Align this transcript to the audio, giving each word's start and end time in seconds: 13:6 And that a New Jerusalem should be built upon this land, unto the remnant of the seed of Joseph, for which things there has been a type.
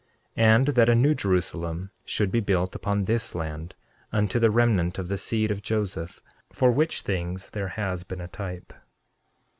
13:6 0.35 0.37
And 0.37 0.65
that 0.69 0.89
a 0.89 0.95
New 0.95 1.13
Jerusalem 1.13 1.91
should 2.05 2.31
be 2.31 2.39
built 2.39 2.73
upon 2.75 3.05
this 3.05 3.35
land, 3.35 3.75
unto 4.11 4.39
the 4.39 4.49
remnant 4.49 4.97
of 4.97 5.09
the 5.09 5.15
seed 5.17 5.51
of 5.51 5.61
Joseph, 5.61 6.23
for 6.51 6.71
which 6.71 7.03
things 7.03 7.51
there 7.51 7.67
has 7.77 8.03
been 8.03 8.19
a 8.19 8.27
type. 8.27 8.73